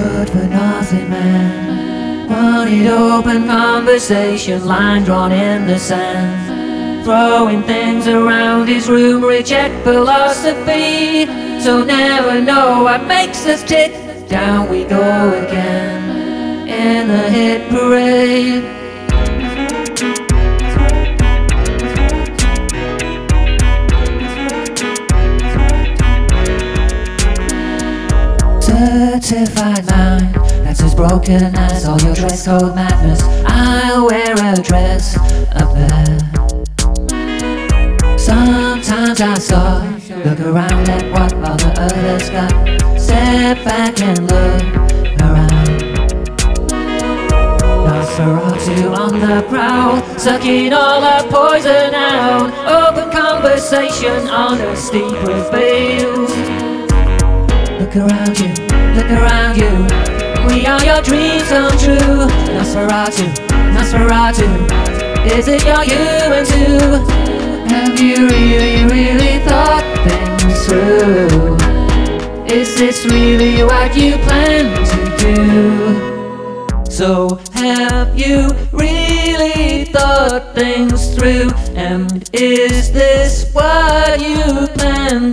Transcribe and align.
Good 0.00 0.30
for 0.30 0.46
nothing 0.46 1.10
man. 1.10 2.30
Wanted 2.30 2.86
open 2.86 3.46
conversation, 3.46 4.64
line 4.64 5.04
drawn 5.04 5.30
in 5.30 5.66
the 5.66 5.78
sand. 5.78 7.04
Throwing 7.04 7.62
things 7.64 8.08
around 8.08 8.68
his 8.68 8.88
room, 8.88 9.22
reject 9.22 9.84
philosophy. 9.84 11.26
So 11.60 11.84
never 11.84 12.40
know 12.40 12.82
what 12.82 13.04
makes 13.06 13.44
us 13.44 13.62
tick. 13.62 13.92
Down 14.26 14.70
we 14.70 14.84
go 14.84 15.44
again 15.44 16.66
in 16.66 17.08
the 17.08 17.28
hit 17.28 17.68
parade. 17.68 18.79
Certified 28.60 29.86
mind 29.86 30.34
that's 30.64 30.82
as 30.82 30.94
broken 30.94 31.54
as 31.56 31.84
all 31.86 32.00
your 32.00 32.14
dress 32.14 32.44
code 32.46 32.74
madness. 32.74 33.20
I'll 33.46 34.06
wear 34.06 34.34
a 34.34 34.60
dress 34.60 35.16
up 35.52 35.74
there. 35.74 36.18
Sometimes 38.18 39.20
I 39.20 39.38
stop, 39.38 39.82
look 40.24 40.40
around 40.40 40.88
at 40.88 41.10
what 41.10 41.32
all 41.34 41.56
the 41.56 41.72
others 41.80 42.30
got. 42.30 43.00
Step 43.00 43.64
back 43.64 44.00
and 44.00 44.20
look 44.30 44.62
around. 45.22 45.80
Nosferatu 47.86 48.94
on 48.94 49.20
the 49.20 49.42
prowl, 49.48 50.18
sucking 50.18 50.72
all 50.72 51.02
our 51.02 51.22
poison 51.24 51.94
out. 51.94 52.52
Open 52.68 53.10
conversation 53.10 54.28
on 54.28 54.60
a 54.60 54.76
steep 54.76 55.12
reveal. 55.26 56.09
Look 57.92 58.08
around 58.08 58.38
you, 58.38 58.46
look 58.94 59.10
around 59.10 59.56
you. 59.56 59.68
We 60.46 60.64
are 60.64 60.80
your 60.84 61.02
dreams 61.02 61.48
come 61.48 61.76
true. 61.76 62.28
Nosferatu, 62.54 63.26
Nosferatu. 63.74 64.46
Is 65.26 65.48
it 65.48 65.64
your 65.64 65.82
you 65.82 65.96
and 65.98 66.46
two? 66.46 66.78
Have 67.74 67.98
you 67.98 68.28
really, 68.28 68.84
really 68.84 69.44
thought 69.44 69.82
things 70.06 70.66
through? 70.66 71.56
Is 72.46 72.76
this 72.78 73.04
really 73.06 73.64
what 73.64 73.96
you 73.96 74.18
plan 74.18 74.70
to 74.86 75.16
do? 75.18 76.80
So 76.88 77.40
have 77.54 78.16
you 78.16 78.50
really 78.70 79.86
thought 79.86 80.54
things 80.54 81.12
through? 81.16 81.50
And 81.74 82.28
is 82.32 82.92
this 82.92 83.52
what 83.52 83.89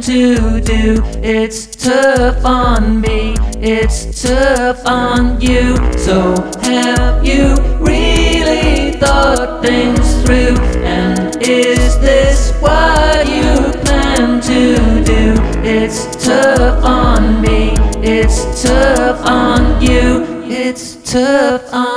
to 0.01 0.61
do? 0.61 1.01
It's 1.23 1.65
tough 1.65 2.43
on 2.45 3.01
me, 3.01 3.35
it's 3.59 4.21
tough 4.21 4.85
on 4.85 5.39
you. 5.41 5.75
So 5.97 6.35
have 6.61 7.25
you 7.25 7.55
really 7.79 8.97
thought 8.99 9.61
things 9.61 10.21
through? 10.23 10.55
And 10.83 11.41
is 11.41 11.99
this 11.99 12.51
what 12.61 13.27
you 13.27 13.71
plan 13.81 14.41
to 14.41 15.03
do? 15.03 15.33
It's 15.63 16.05
tough 16.25 16.83
on 16.83 17.41
me, 17.41 17.73
it's 18.01 18.63
tough 18.63 19.25
on 19.25 19.81
you, 19.81 20.25
it's 20.49 20.95
tough 21.11 21.73
on 21.73 21.96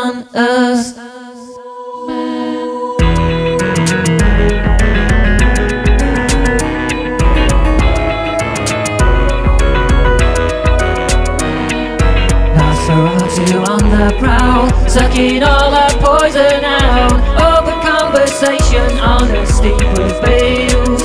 sucking 14.91 15.41
all 15.45 15.73
our 15.73 15.91
poison 16.03 16.65
out. 16.65 17.15
Open 17.39 17.79
conversation 17.81 18.99
on 18.99 19.31
a 19.31 19.47
steep 19.47 19.87
reveal. 19.95 20.99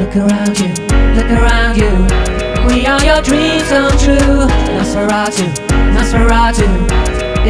Look 0.00 0.16
around 0.16 0.58
you, 0.58 0.72
look 1.16 1.30
around 1.36 1.76
you. 1.76 1.92
We 2.66 2.86
are 2.86 3.04
your 3.04 3.20
dreams 3.20 3.68
come 3.68 3.92
true. 3.98 4.48
Nosferatu, 4.72 5.44
Nosferatu. 5.92 6.66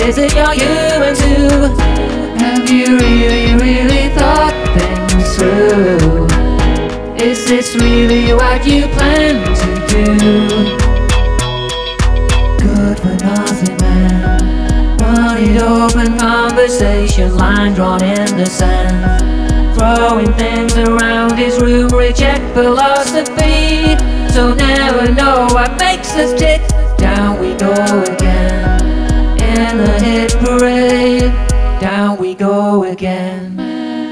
Is 0.08 0.18
it 0.18 0.34
your 0.34 0.54
you 0.54 0.74
and 1.06 1.16
two? 1.16 1.70
Have 2.42 2.68
you 2.68 2.98
really, 2.98 3.54
really 3.62 4.08
thought 4.16 4.54
things 4.74 5.36
through? 5.36 6.26
Is 7.24 7.46
this 7.46 7.76
really 7.76 8.34
what 8.34 8.66
you 8.66 8.88
plan 8.88 9.54
to 9.54 9.86
do? 9.86 10.79
Conversation, 16.60 17.34
line 17.36 17.72
drawn 17.72 18.04
in 18.04 18.36
the 18.36 18.44
sand. 18.44 19.74
Throwing 19.74 20.30
things 20.34 20.76
around 20.76 21.38
his 21.38 21.58
room, 21.58 21.88
reject 21.88 22.54
philosophy. 22.54 23.96
So 24.30 24.52
never 24.52 25.10
know 25.14 25.48
what 25.52 25.78
makes 25.78 26.14
us 26.16 26.38
tick. 26.38 26.60
Down 26.98 27.40
we 27.40 27.54
go 27.54 28.02
again 28.02 29.38
in 29.40 29.78
the 29.78 30.04
hit 30.04 30.32
parade. 30.32 31.32
Down 31.80 32.18
we 32.18 32.34
go 32.34 32.84
again 32.84 33.58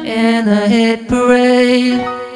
in 0.06 0.46
the 0.46 0.66
hit 0.68 1.06
parade. 1.06 2.27